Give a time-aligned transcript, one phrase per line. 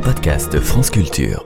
[0.00, 1.44] podcast France Culture.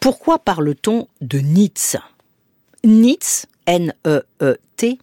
[0.00, 1.96] Pourquoi parle-t-on de NEETs
[2.84, 4.98] NEETs, N-E-E-T,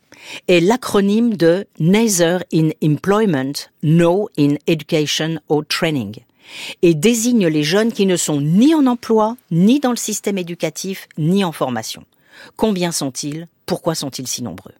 [0.48, 3.53] est l'acronyme de Neither in Employment,
[3.83, 6.15] No in Education or Training
[6.81, 11.07] et désigne les jeunes qui ne sont ni en emploi, ni dans le système éducatif,
[11.17, 12.03] ni en formation.
[12.55, 13.47] Combien sont-ils?
[13.65, 14.73] Pourquoi sont-ils si nombreux?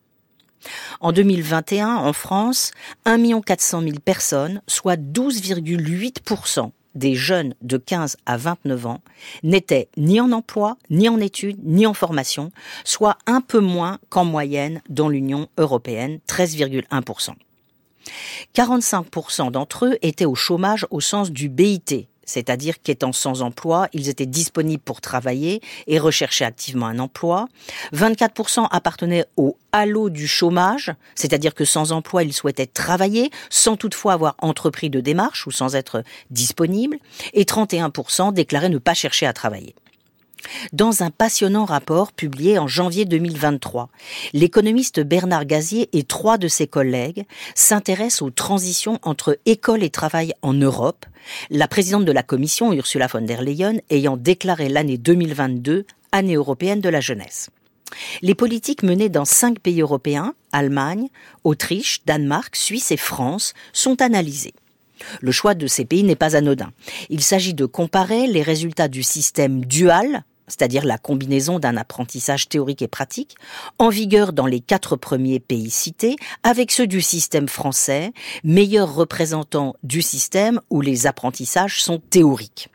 [1.00, 2.72] En 2021, en France,
[3.06, 9.02] 1 400 000 personnes, soit 12,8% des jeunes de 15 à 29 ans,
[9.44, 12.52] n'étaient ni en emploi, ni en études, ni en formation,
[12.84, 17.34] soit un peu moins qu'en moyenne dans l'Union européenne, 13,1%.
[18.56, 24.10] 45% d'entre eux étaient au chômage au sens du BIT, c'est-à-dire qu'étant sans emploi, ils
[24.10, 27.48] étaient disponibles pour travailler et rechercher activement un emploi.
[27.94, 34.14] 24% appartenaient au halo du chômage, c'est-à-dire que sans emploi, ils souhaitaient travailler sans toutefois
[34.14, 36.98] avoir entrepris de démarche ou sans être disponibles.
[37.34, 39.74] Et 31% déclaraient ne pas chercher à travailler.
[40.74, 43.90] Dans un passionnant rapport publié en janvier 2023,
[44.34, 50.34] l'économiste Bernard Gazier et trois de ses collègues s'intéressent aux transitions entre école et travail
[50.42, 51.06] en Europe,
[51.50, 56.82] la présidente de la commission, Ursula von der Leyen, ayant déclaré l'année 2022 année européenne
[56.82, 57.50] de la jeunesse.
[58.22, 61.08] Les politiques menées dans cinq pays européens, Allemagne,
[61.44, 64.54] Autriche, Danemark, Suisse et France, sont analysées.
[65.22, 66.72] Le choix de ces pays n'est pas anodin.
[67.10, 72.82] Il s'agit de comparer les résultats du système dual, c'est-à-dire la combinaison d'un apprentissage théorique
[72.82, 73.36] et pratique,
[73.80, 79.76] en vigueur dans les quatre premiers pays cités, avec ceux du système français, meilleur représentant
[79.84, 82.70] du système où les apprentissages sont théoriques.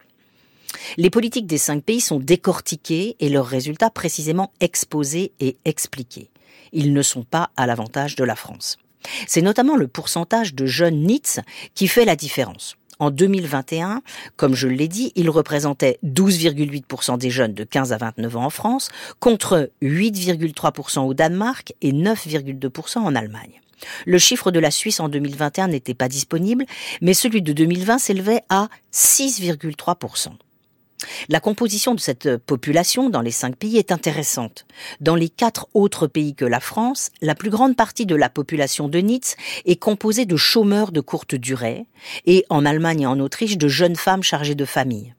[0.97, 6.31] Les politiques des cinq pays sont décortiquées et leurs résultats précisément exposés et expliqués.
[6.73, 8.79] Ils ne sont pas à l'avantage de la France.
[9.27, 11.41] C'est notamment le pourcentage de jeunes NITS
[11.75, 12.77] qui fait la différence.
[12.99, 14.03] En 2021,
[14.37, 18.51] comme je l'ai dit, il représentait 12,8% des jeunes de 15 à 29 ans en
[18.51, 23.61] France, contre 8,3% au Danemark et 9,2% en Allemagne.
[24.07, 26.65] Le chiffre de la Suisse en 2021 n'était pas disponible,
[27.01, 30.29] mais celui de 2020 s'élevait à 6,3%.
[31.29, 34.67] La composition de cette population dans les cinq pays est intéressante.
[35.01, 38.89] Dans les quatre autres pays que la France, la plus grande partie de la population
[38.89, 41.87] de Nitz est composée de chômeurs de courte durée
[42.27, 45.15] et en Allemagne et en Autriche de jeunes femmes chargées de famille.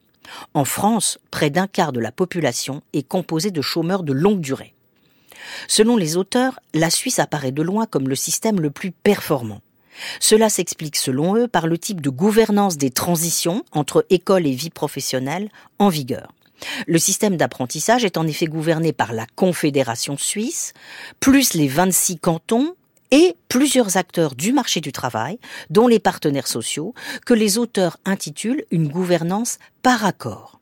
[0.53, 4.73] En France, près d'un quart de la population est composée de chômeurs de longue durée.
[5.67, 9.61] Selon les auteurs, la Suisse apparaît de loin comme le système le plus performant.
[10.19, 14.69] Cela s'explique selon eux par le type de gouvernance des transitions entre école et vie
[14.69, 15.49] professionnelle
[15.79, 16.33] en vigueur.
[16.87, 20.73] Le système d'apprentissage est en effet gouverné par la Confédération suisse,
[21.19, 22.75] plus les 26 cantons
[23.11, 25.37] et plusieurs acteurs du marché du travail,
[25.69, 26.93] dont les partenaires sociaux,
[27.25, 30.59] que les auteurs intitulent une gouvernance par accord.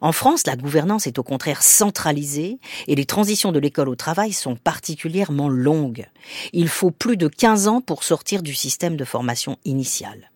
[0.00, 4.32] En France, la gouvernance est au contraire centralisée et les transitions de l'école au travail
[4.32, 6.06] sont particulièrement longues.
[6.52, 10.30] Il faut plus de 15 ans pour sortir du système de formation initiale.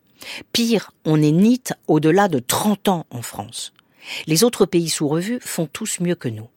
[0.53, 3.73] Pire, on est NIT au-delà de 30 ans en France.
[4.27, 6.49] Les autres pays sous revue font tous mieux que nous.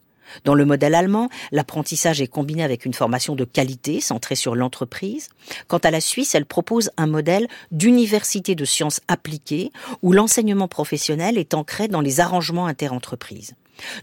[0.43, 5.29] Dans le modèle allemand, l'apprentissage est combiné avec une formation de qualité centrée sur l'entreprise.
[5.67, 9.71] Quant à la Suisse, elle propose un modèle d'université de sciences appliquées
[10.01, 13.53] où l'enseignement professionnel est ancré dans les arrangements interentreprises.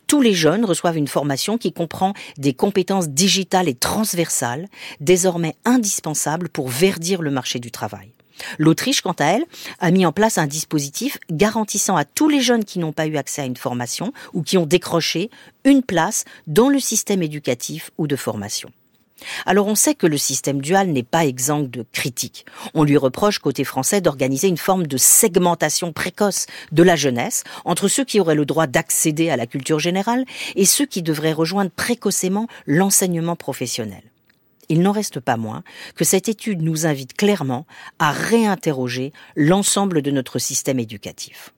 [0.07, 4.69] Tous les jeunes reçoivent une formation qui comprend des compétences digitales et transversales,
[5.01, 8.13] désormais indispensables pour verdir le marché du travail.
[8.59, 9.45] L'Autriche, quant à elle,
[9.81, 13.17] a mis en place un dispositif garantissant à tous les jeunes qui n'ont pas eu
[13.17, 15.31] accès à une formation ou qui ont décroché
[15.65, 18.71] une place dans le système éducatif ou de formation.
[19.47, 22.45] Alors on sait que le système dual n'est pas exempt de critiques.
[22.75, 27.89] On lui reproche côté français d'organiser une forme de segmentation précoce de la jeunesse entre
[27.89, 30.25] ceux qui auraient le droit d'accéder à la culture générale
[30.57, 34.03] et ceux qui devraient rejoindre précocement l'enseignement professionnel
[34.73, 35.63] il n'en reste pas moins
[35.97, 37.67] que cette étude nous invite clairement
[37.99, 41.53] à réinterroger l'ensemble de notre système éducatif.